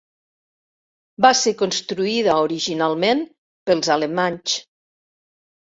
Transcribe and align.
Va 1.25 1.31
ser 1.41 1.53
construïda 1.59 2.39
originalment 2.47 3.23
pels 3.71 3.95
alemanys. 3.99 4.59